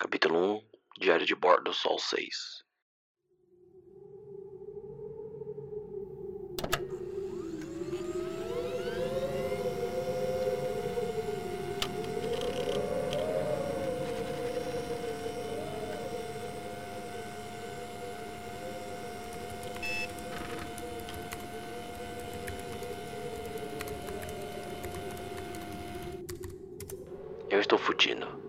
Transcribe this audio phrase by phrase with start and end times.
[0.00, 0.62] Capítulo 1
[1.00, 2.64] Diário de Bordo Sol 6
[27.50, 28.47] Eu estou fudido.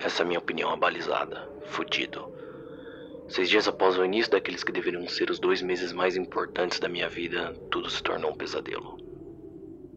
[0.00, 1.50] Essa é minha opinião abalizada.
[1.66, 2.32] Fudido.
[3.28, 6.88] Seis dias após o início daqueles que deveriam ser os dois meses mais importantes da
[6.88, 8.96] minha vida, tudo se tornou um pesadelo.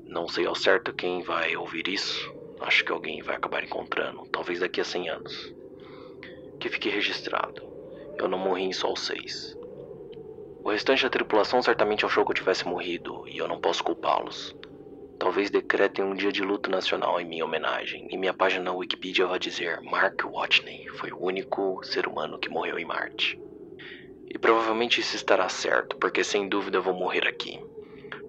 [0.07, 2.33] Não sei ao certo quem vai ouvir isso.
[2.59, 5.55] Acho que alguém vai acabar encontrando, talvez daqui a 100 anos.
[6.59, 7.61] Que fique registrado.
[8.17, 9.55] Eu não morri em Sol 6.
[10.63, 14.55] O restante da tripulação certamente achou que eu tivesse morrido, e eu não posso culpá-los.
[15.21, 19.27] Talvez decretem um dia de luto nacional em minha homenagem, e minha página na Wikipedia
[19.27, 23.39] vai dizer Mark Watney foi o único ser humano que morreu em Marte.
[24.27, 27.63] E provavelmente isso estará certo, porque sem dúvida eu vou morrer aqui.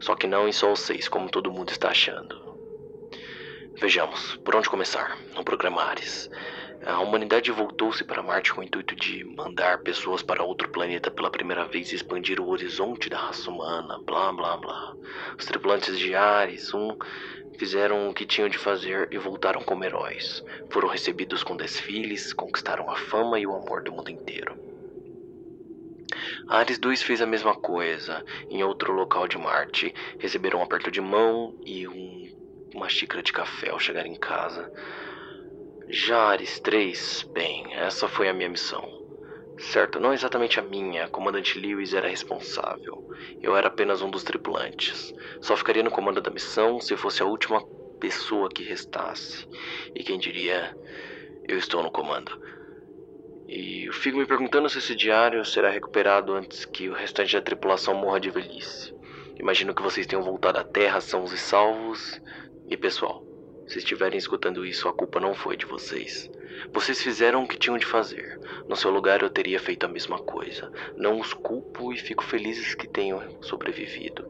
[0.01, 2.59] Só que não em Sol 6, como todo mundo está achando.
[3.81, 5.17] Vejamos, por onde começar?
[5.35, 6.29] No programa Ares.
[6.85, 11.31] A humanidade voltou-se para Marte com o intuito de mandar pessoas para outro planeta pela
[11.31, 14.93] primeira vez e expandir o horizonte da raça humana, blá blá blá.
[15.39, 16.97] Os tripulantes de Ares 1
[17.57, 20.45] fizeram o que tinham de fazer e voltaram como heróis.
[20.71, 24.57] Foram recebidos com desfiles, conquistaram a fama e o amor do mundo inteiro.
[26.49, 29.95] Ares 2 fez a mesma coisa em outro local de Marte.
[30.19, 32.29] Receberam um aperto de mão e um,
[32.75, 34.69] uma xícara de café ao chegar em casa.
[35.89, 39.03] Jares 3, bem, essa foi a minha missão.
[39.59, 43.09] Certo, não exatamente a minha, comandante Lewis era responsável.
[43.41, 45.13] Eu era apenas um dos tripulantes.
[45.41, 47.65] Só ficaria no comando da missão se fosse a última
[48.01, 49.47] pessoa que restasse.
[49.95, 50.77] E quem diria,
[51.47, 52.41] eu estou no comando.
[53.47, 57.43] E eu fico me perguntando se esse diário será recuperado antes que o restante da
[57.43, 58.95] tripulação morra de velhice.
[59.39, 62.21] Imagino que vocês tenham voltado à Terra sãos e salvos.
[62.69, 63.25] E pessoal,
[63.67, 66.31] se estiverem escutando isso, a culpa não foi de vocês.
[66.73, 68.39] Vocês fizeram o que tinham de fazer.
[68.69, 70.71] No seu lugar, eu teria feito a mesma coisa.
[70.97, 74.27] Não os culpo e fico feliz que tenham sobrevivido.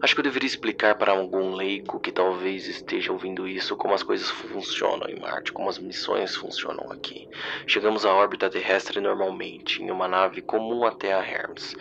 [0.00, 4.02] Acho que eu deveria explicar para algum leigo que talvez esteja ouvindo isso como as
[4.02, 7.28] coisas funcionam em Marte, como as missões funcionam aqui.
[7.66, 11.74] Chegamos à órbita terrestre normalmente, em uma nave comum até a Hermes.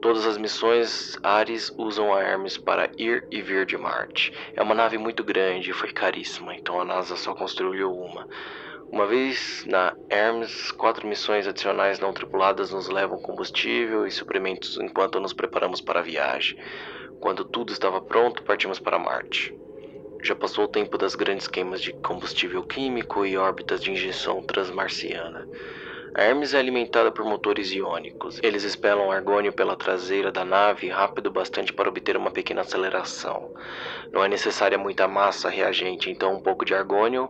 [0.00, 4.32] Todas as missões Ares usam a Hermes para ir e vir de Marte.
[4.54, 8.28] É uma nave muito grande e foi caríssima, então a NASA só construiu uma.
[8.92, 15.18] Uma vez na Hermes, quatro missões adicionais não tripuladas nos levam combustível e suprimentos enquanto
[15.18, 16.56] nos preparamos para a viagem.
[17.18, 19.52] Quando tudo estava pronto, partimos para Marte.
[20.22, 25.44] Já passou o tempo das grandes queimas de combustível químico e órbitas de injeção transmarciana.
[26.14, 28.40] A Hermes é alimentada por motores iônicos.
[28.42, 33.52] Eles expelam argônio pela traseira da nave rápido bastante para obter uma pequena aceleração.
[34.12, 37.28] Não é necessária muita massa reagente, então um pouco de argônio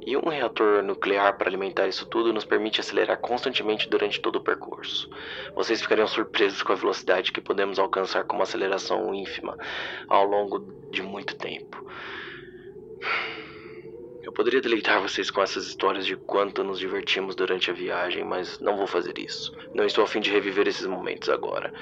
[0.00, 4.44] e um reator nuclear para alimentar isso tudo nos permite acelerar constantemente durante todo o
[4.44, 5.08] percurso.
[5.54, 9.56] Vocês ficariam surpresos com a velocidade que podemos alcançar com uma aceleração ínfima
[10.08, 11.84] ao longo de muito tempo.
[14.28, 18.60] Eu poderia deleitar vocês com essas histórias de quanto nos divertimos durante a viagem, mas
[18.60, 19.56] não vou fazer isso.
[19.72, 21.72] Não estou a fim de reviver esses momentos agora.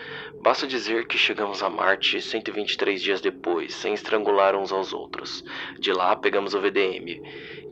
[0.43, 5.45] Basta dizer que chegamos a Marte 123 dias depois, sem estrangular uns aos outros.
[5.81, 7.21] De lá pegamos o VDM,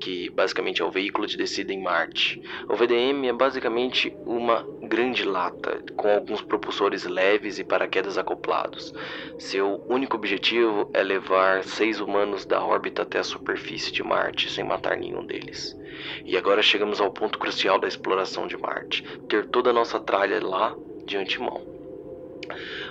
[0.00, 2.42] que basicamente é o veículo de descida em Marte.
[2.68, 8.92] O VDM é basicamente uma grande lata com alguns propulsores leves e paraquedas acoplados.
[9.38, 14.64] Seu único objetivo é levar seis humanos da órbita até a superfície de Marte sem
[14.64, 15.76] matar nenhum deles.
[16.24, 20.44] E agora chegamos ao ponto crucial da exploração de Marte: ter toda a nossa tralha
[20.44, 21.83] lá de antemão.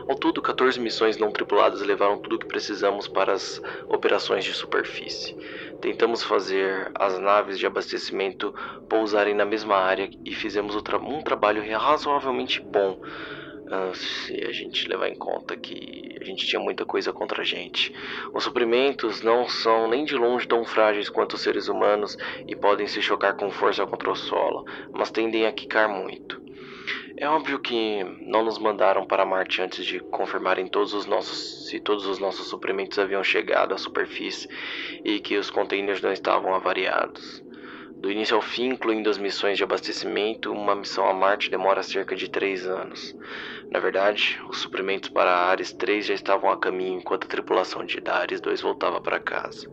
[0.07, 4.53] Ao todo, 14 missões não tripuladas levaram tudo o que precisamos para as operações de
[4.53, 5.35] superfície.
[5.81, 8.53] Tentamos fazer as naves de abastecimento
[8.89, 13.01] pousarem na mesma área e fizemos um trabalho razoavelmente bom.
[13.63, 17.45] Uh, se a gente levar em conta que a gente tinha muita coisa contra a
[17.45, 17.93] gente.
[18.33, 22.17] Os suprimentos não são nem de longe tão frágeis quanto os seres humanos
[22.47, 26.42] e podem se chocar com força contra o solo, mas tendem a quicar muito.
[27.15, 31.79] É óbvio que não nos mandaram para Marte antes de confirmarem todos os nossos, se
[31.79, 34.49] todos os nossos suprimentos haviam chegado à superfície
[35.03, 37.43] e que os containers não estavam avariados.
[38.03, 42.17] Do início ao fim, incluindo as missões de abastecimento, uma missão a Marte demora cerca
[42.17, 43.15] de três anos.
[43.71, 48.01] Na verdade, os suprimentos para Ares 3 já estavam a caminho enquanto a tripulação de
[48.05, 49.69] Ares 2 voltava para casa.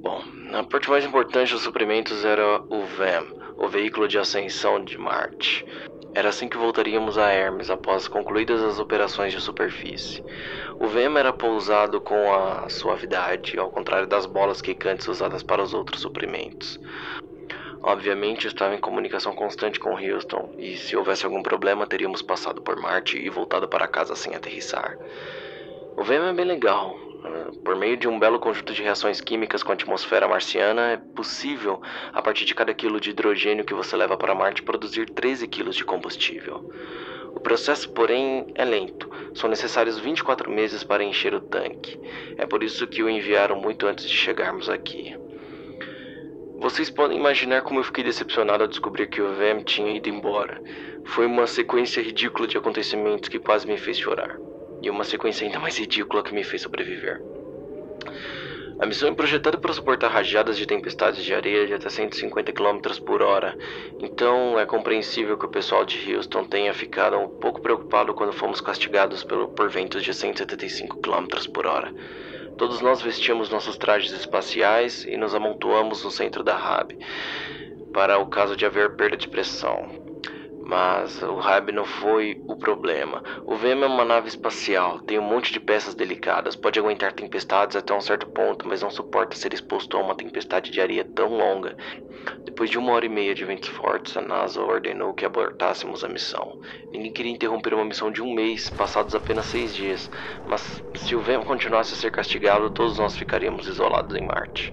[0.00, 3.24] Bom, A parte mais importante dos suprimentos era o VAM,
[3.56, 5.64] o veículo de ascensão de Marte.
[6.12, 10.24] Era assim que voltaríamos a Hermes após concluídas as operações de superfície.
[10.80, 15.72] O VEM era pousado com a suavidade, ao contrário das bolas quicantes usadas para os
[15.72, 16.80] outros suprimentos.
[17.80, 22.76] Obviamente estava em comunicação constante com Houston, e se houvesse algum problema teríamos passado por
[22.76, 24.98] Marte e voltado para casa sem aterrissar.
[25.96, 26.98] O VEM é bem legal,
[27.64, 31.80] por meio de um belo conjunto de reações químicas com a atmosfera marciana, é possível,
[32.12, 35.76] a partir de cada quilo de hidrogênio que você leva para Marte, produzir 13 quilos
[35.76, 36.70] de combustível.
[37.34, 39.10] O processo, porém, é lento.
[39.34, 41.98] São necessários 24 meses para encher o tanque.
[42.36, 45.16] É por isso que o enviaram muito antes de chegarmos aqui.
[46.58, 50.60] Vocês podem imaginar como eu fiquei decepcionado ao descobrir que o VM tinha ido embora.
[51.04, 54.36] Foi uma sequência ridícula de acontecimentos que quase me fez chorar
[54.82, 57.20] e uma sequência ainda mais ridícula que me fez sobreviver.
[58.80, 62.80] A missão é projetada para suportar rajadas de tempestades de areia de até 150 km
[63.04, 63.54] por hora,
[63.98, 68.58] então é compreensível que o pessoal de Houston tenha ficado um pouco preocupado quando fomos
[68.58, 71.92] castigados pelo, por ventos de 175 km por hora.
[72.56, 76.92] Todos nós vestíamos nossos trajes espaciais e nos amontoamos no centro da RAB,
[77.92, 79.90] para o caso de haver perda de pressão.
[80.70, 83.20] Mas o Hab não foi o problema.
[83.44, 87.74] O VM é uma nave espacial, tem um monte de peças delicadas, pode aguentar tempestades
[87.74, 91.36] até um certo ponto, mas não suporta ser exposto a uma tempestade de areia tão
[91.36, 91.76] longa.
[92.44, 96.08] Depois de uma hora e meia de ventos fortes, a NASA ordenou que abortássemos a
[96.08, 96.60] missão.
[96.92, 100.08] Ninguém queria interromper uma missão de um mês, passados apenas seis dias,
[100.46, 104.72] mas se o VM continuasse a ser castigado, todos nós ficaríamos isolados em Marte.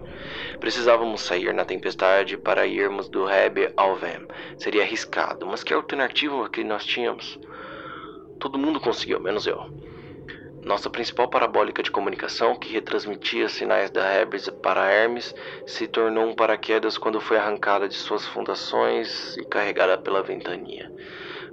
[0.60, 4.28] Precisávamos sair na tempestade para irmos do Hab ao VM.
[4.58, 7.40] Seria arriscado, mas que alternativa que nós tínhamos.
[8.42, 9.58] Todo mundo conseguiu, menos eu.
[10.62, 15.34] Nossa principal parabólica de comunicação, que retransmitia sinais da Hermes para Hermes,
[15.66, 20.92] se tornou um paraquedas quando foi arrancada de suas fundações e carregada pela ventania.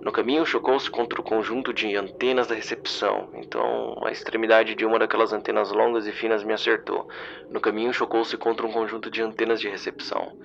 [0.01, 4.99] No caminho, chocou-se contra o conjunto de antenas da recepção, então a extremidade de uma
[4.99, 7.09] daquelas antenas longas e finas me acertou.
[7.49, 10.37] No caminho, chocou-se contra um conjunto de antenas de recepção.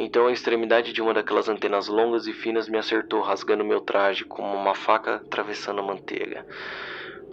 [0.00, 4.24] Então a extremidade de uma daquelas antenas longas e finas me acertou, rasgando meu traje
[4.24, 6.46] como uma faca atravessando a manteiga.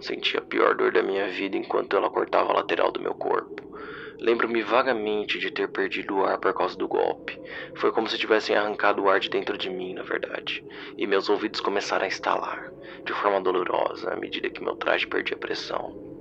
[0.00, 3.62] Senti a pior dor da minha vida enquanto ela cortava a lateral do meu corpo.
[4.20, 7.38] Lembro-me vagamente de ter perdido o ar por causa do golpe.
[7.76, 10.64] Foi como se tivessem arrancado o ar de dentro de mim, na verdade.
[10.98, 12.72] E meus ouvidos começaram a estalar,
[13.06, 16.15] de forma dolorosa, à medida que meu traje perdia pressão.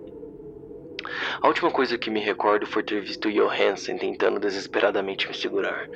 [1.41, 5.89] A última coisa que me recordo foi ter visto Johansen tentando desesperadamente me segurar.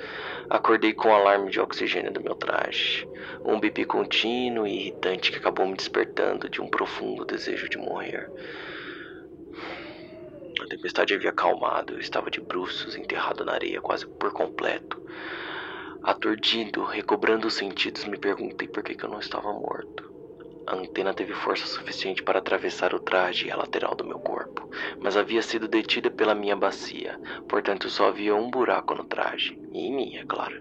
[0.49, 3.07] Acordei com o alarme de oxigênio do meu traje.
[3.43, 8.29] Um bip contínuo e irritante que acabou me despertando de um profundo desejo de morrer.
[10.61, 15.01] A tempestade havia acalmado, eu estava de bruços, enterrado na areia quase por completo.
[16.03, 20.18] Aturdido, recobrando os sentidos, me perguntei por que, que eu não estava morto.
[20.69, 24.69] A antena teve força suficiente para atravessar o traje e a lateral do meu corpo,
[25.01, 29.87] mas havia sido detida pela minha bacia, portanto só havia um buraco no traje, e
[29.87, 30.55] em mim, é claro.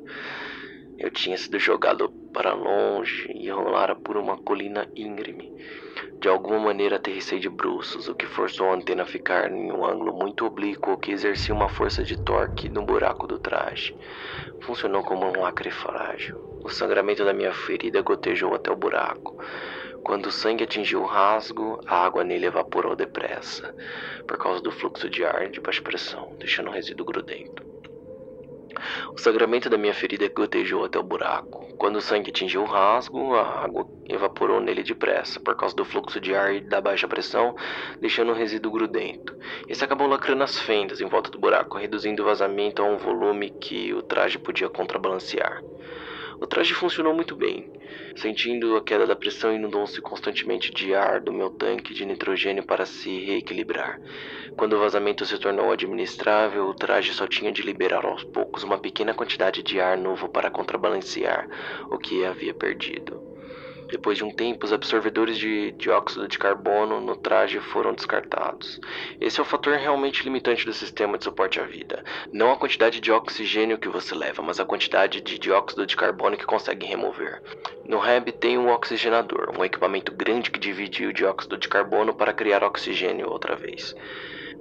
[0.96, 5.52] Eu tinha sido jogado para longe e rolara por uma colina íngreme.
[6.22, 9.84] De alguma maneira aterrissei de bruços, o que forçou a antena a ficar em um
[9.84, 13.94] ângulo muito oblíquo que exercia uma força de torque no buraco do traje.
[14.62, 16.34] Funcionou como um lacre frágil.
[16.64, 19.36] O sangramento da minha ferida gotejou até o buraco.
[20.02, 23.74] Quando o sangue atingiu o rasgo, a água nele evaporou depressa,
[24.26, 27.68] por causa do fluxo de ar de baixa pressão, deixando um resíduo grudento.
[29.12, 31.66] O sangramento da minha ferida gotejou até o buraco.
[31.76, 36.20] Quando o sangue atingiu o rasgo, a água evaporou nele depressa, por causa do fluxo
[36.20, 37.54] de ar e da baixa pressão,
[38.00, 39.36] deixando um resíduo grudento.
[39.68, 43.50] Esse acabou lacrando as fendas em volta do buraco, reduzindo o vazamento a um volume
[43.50, 45.62] que o traje podia contrabalancear.
[46.40, 47.70] O traje funcionou muito bem.
[48.16, 52.86] Sentindo a queda da pressão, inundou-se constantemente de ar do meu tanque de nitrogênio para
[52.86, 54.00] se reequilibrar.
[54.56, 58.78] Quando o vazamento se tornou administrável, o traje só tinha de liberar aos poucos uma
[58.78, 61.48] pequena quantidade de ar novo para contrabalancear
[61.90, 63.27] o que havia perdido.
[63.90, 68.78] Depois de um tempo, os absorvedores de dióxido de carbono no traje foram descartados.
[69.18, 72.04] Esse é o fator realmente limitante do sistema de suporte à vida.
[72.30, 76.36] Não a quantidade de oxigênio que você leva, mas a quantidade de dióxido de carbono
[76.36, 77.42] que consegue remover.
[77.86, 82.34] No REB tem um oxigenador, um equipamento grande que divide o dióxido de carbono para
[82.34, 83.94] criar oxigênio outra vez.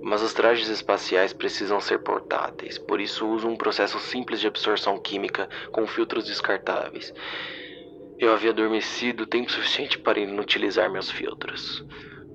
[0.02, 4.98] Mas os trajes espaciais precisam ser portáteis, por isso uso um processo simples de absorção
[4.98, 7.14] química com filtros descartáveis.
[8.20, 11.86] Eu havia adormecido tempo suficiente para inutilizar meus filtros.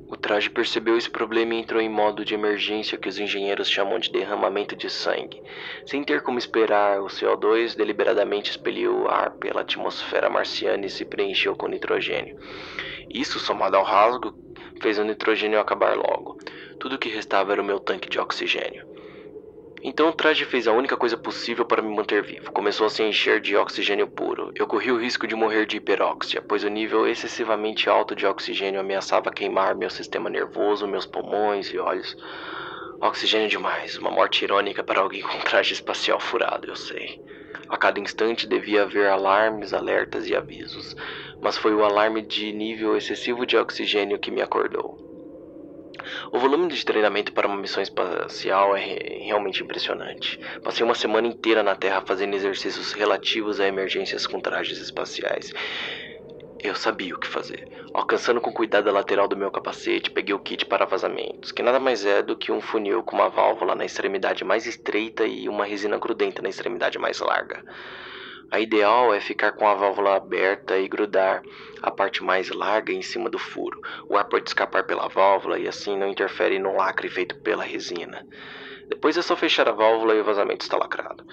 [0.07, 3.99] O traje percebeu esse problema e entrou em modo de emergência que os engenheiros chamam
[3.99, 5.43] de derramamento de sangue.
[5.85, 11.05] Sem ter como esperar, o CO2 deliberadamente expeliu o ar pela atmosfera marciana e se
[11.05, 12.39] preencheu com nitrogênio.
[13.13, 14.33] Isso, somado ao rasgo,
[14.81, 16.39] fez o nitrogênio acabar logo.
[16.79, 18.92] Tudo o que restava era o meu tanque de oxigênio.
[19.85, 22.53] Então o traje fez a única coisa possível para me manter vivo.
[22.53, 24.53] Começou a se encher de oxigênio puro.
[24.55, 28.79] Eu corri o risco de morrer de hiperóxia, pois o nível excessivamente alto de oxigênio
[28.79, 32.17] ameaçava queimar meu sistema nervoso, meus pulmões e olhos.
[33.01, 37.21] Oxigênio demais, uma morte irônica para alguém com traje espacial furado, eu sei.
[37.69, 40.95] A cada instante devia haver alarmes, alertas e avisos,
[41.41, 45.02] mas foi o alarme de nível excessivo de oxigênio que me acordou.
[46.33, 48.81] O volume de treinamento para uma missão espacial é
[49.21, 50.39] realmente impressionante.
[50.63, 55.53] Passei uma semana inteira na Terra fazendo exercícios relativos a emergências com trajes espaciais.
[56.63, 57.69] Eu sabia o que fazer.
[57.93, 61.81] Alcançando com cuidado a lateral do meu capacete, peguei o kit para vazamentos, que nada
[61.81, 65.65] mais é do que um funil com uma válvula na extremidade mais estreita e uma
[65.65, 67.65] resina grudenta na extremidade mais larga.
[68.53, 71.43] A ideal é ficar com a válvula aberta e grudar
[71.81, 73.81] a parte mais larga em cima do furo.
[74.07, 78.27] O ar pode escapar pela válvula e assim não interfere no lacre feito pela resina.
[78.91, 81.25] Depois é só fechar a válvula e o vazamento está lacrado.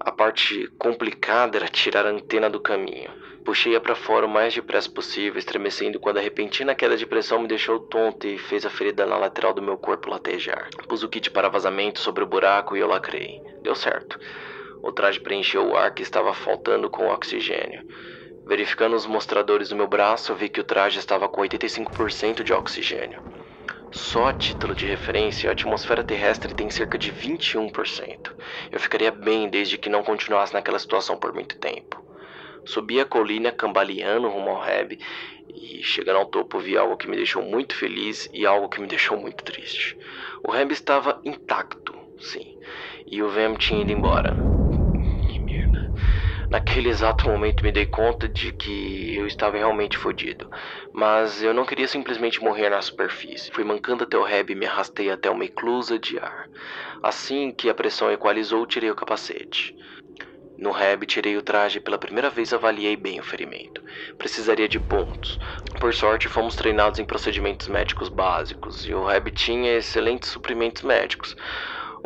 [0.00, 3.12] A parte complicada era tirar a antena do caminho.
[3.44, 7.46] Puxei-a para fora o mais depressa possível, estremecendo quando a repentina queda de pressão me
[7.46, 10.70] deixou tonto e fez a ferida na lateral do meu corpo latejar.
[10.88, 13.40] Pus o kit para vazamento sobre o buraco e eu lacrei.
[13.62, 14.18] Deu certo.
[14.86, 17.82] O traje preencheu o ar que estava faltando com oxigênio.
[18.46, 23.20] Verificando os mostradores do meu braço, vi que o traje estava com 85% de oxigênio.
[23.90, 28.30] Só a título de referência, a atmosfera terrestre tem cerca de 21%.
[28.70, 32.00] Eu ficaria bem desde que não continuasse naquela situação por muito tempo.
[32.64, 35.00] Subi a colina cambaleando rumo ao Reb
[35.52, 38.86] e, chegando ao topo, vi algo que me deixou muito feliz e algo que me
[38.86, 39.98] deixou muito triste.
[40.46, 42.56] O Reb estava intacto, sim,
[43.04, 44.55] e o Vem tinha ido embora.
[46.56, 50.48] Naquele exato momento me dei conta de que eu estava realmente fodido,
[50.90, 53.52] mas eu não queria simplesmente morrer na superfície.
[53.52, 56.48] Fui mancando até o reb e me arrastei até uma eclusa de ar.
[57.02, 59.74] Assim que a pressão equalizou, tirei o capacete.
[60.58, 63.82] No reb, tirei o traje e pela primeira vez avaliei bem o ferimento.
[64.16, 65.38] Precisaria de pontos.
[65.78, 71.36] Por sorte, fomos treinados em procedimentos médicos básicos e o reb tinha excelentes suprimentos médicos.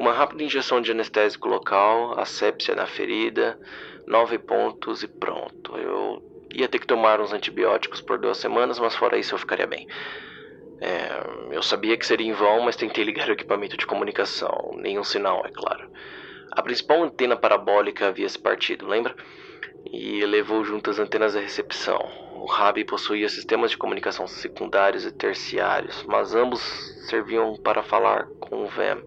[0.01, 3.61] Uma rápida injeção de anestésico local, asepsia na ferida,
[4.07, 5.77] nove pontos e pronto.
[5.77, 6.23] Eu
[6.55, 9.87] ia ter que tomar uns antibióticos por duas semanas, mas fora isso eu ficaria bem.
[10.81, 14.71] É, eu sabia que seria em vão, mas tentei ligar o equipamento de comunicação.
[14.77, 15.91] Nenhum sinal, é claro.
[16.53, 19.15] A principal antena parabólica havia se partido, lembra?
[19.85, 22.01] E levou junto as antenas da recepção.
[22.37, 26.63] O RAB possuía sistemas de comunicação secundários e terciários, mas ambos
[27.07, 29.05] serviam para falar com o VEM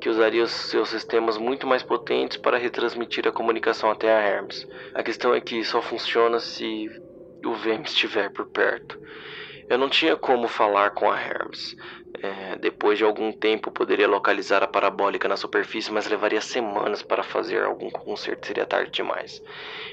[0.00, 4.66] que usaria os seus sistemas muito mais potentes para retransmitir a comunicação até a Hermes.
[4.94, 6.88] A questão é que só funciona se
[7.44, 8.98] o VM estiver por perto.
[9.68, 11.74] Eu não tinha como falar com a Hermes.
[12.22, 17.22] É, depois de algum tempo poderia localizar a parabólica na superfície, mas levaria semanas para
[17.22, 19.42] fazer algum conserto, seria tarde demais.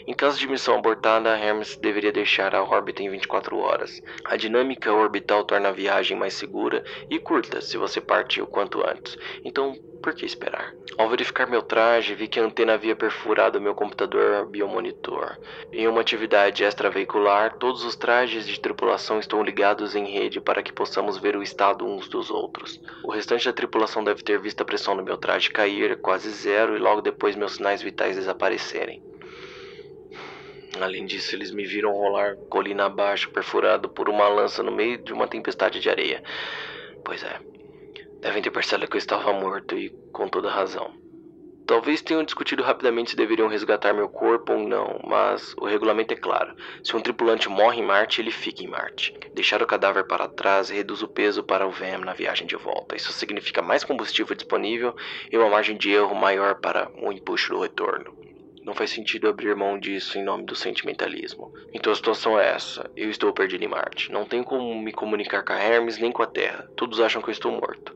[0.07, 3.99] Em caso de missão abortada, a Hermes deveria deixar a órbita em 24 horas.
[4.25, 8.87] A dinâmica orbital torna a viagem mais segura e curta se você partir o quanto
[8.87, 9.17] antes.
[9.43, 10.75] Então, por que esperar?
[10.97, 15.37] Ao verificar meu traje, vi que a antena havia perfurado meu computador biomonitor.
[15.71, 20.73] Em uma atividade extraveicular, todos os trajes de tripulação estão ligados em rede para que
[20.73, 22.81] possamos ver o estado uns dos outros.
[23.01, 26.75] O restante da tripulação deve ter visto a pressão do meu traje cair quase zero
[26.75, 29.01] e logo depois meus sinais vitais desaparecerem.
[30.81, 35.13] Além disso, eles me viram rolar colina abaixo, perfurado por uma lança no meio de
[35.13, 36.21] uma tempestade de areia.
[37.05, 37.39] Pois é,
[38.23, 40.93] Devem ter percebido que eu estava morto e com toda razão.
[41.67, 46.17] Talvez tenham discutido rapidamente se deveriam resgatar meu corpo ou não, mas o regulamento é
[46.17, 46.55] claro.
[46.81, 49.13] Se um tripulante morre em Marte, ele fica em Marte.
[49.33, 52.95] Deixar o cadáver para trás reduz o peso para o VM na viagem de volta.
[52.95, 54.95] Isso significa mais combustível disponível
[55.29, 58.32] e uma margem de erro maior para o empuxo do retorno.
[58.65, 61.51] Não faz sentido abrir mão disso em nome do sentimentalismo.
[61.73, 64.09] Então a situação é essa: eu estou perdido em Marte.
[64.09, 66.65] Não tenho como me comunicar com a Hermes nem com a Terra.
[66.73, 67.93] Todos acham que eu estou morto.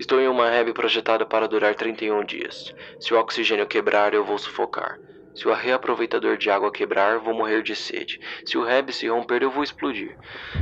[0.00, 2.72] Estou em uma rebe projetada para durar 31 dias.
[2.98, 4.98] Se o oxigênio quebrar, eu vou sufocar.
[5.32, 8.18] Se o reaproveitador de água quebrar, vou morrer de sede.
[8.44, 10.16] Se o reb se romper, eu vou explodir.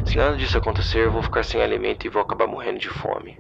[0.05, 3.35] Se nada disso acontecer, vou ficar sem alimento e vou acabar morrendo de fome.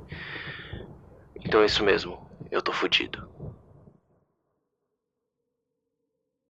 [1.45, 2.19] Então é isso mesmo.
[2.50, 3.19] Eu tô fudido.